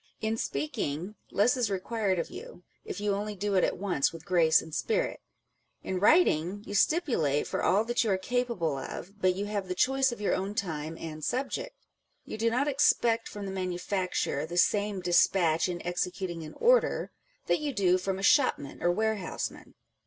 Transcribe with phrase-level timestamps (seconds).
[0.19, 4.25] In speaking, less is required of you, if you only do it at once with
[4.25, 5.21] grace and spirit:
[5.83, 9.75] in writing, you stipulate for all that you are capable of, but you have the
[9.75, 11.75] choice of your own time and subject.
[12.25, 17.11] You do not expect from the manufacturer the same despatch in executing an order
[17.45, 19.75] that you do from a shopman or ware houseman.